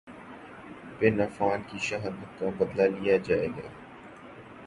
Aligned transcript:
بن 0.99 1.21
عفان 1.21 1.61
کی 1.69 1.77
شہادت 1.79 2.39
کا 2.39 2.49
بدلہ 2.57 2.87
لیا 2.95 3.17
جائے 3.17 3.47
گا 3.47 3.67
مسجد 3.67 3.79